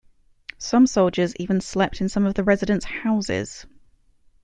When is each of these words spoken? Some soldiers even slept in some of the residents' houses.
Some 0.57 0.87
soldiers 0.87 1.35
even 1.35 1.61
slept 1.61 2.01
in 2.01 2.09
some 2.09 2.25
of 2.25 2.33
the 2.33 2.43
residents' 2.43 2.85
houses. 2.85 3.67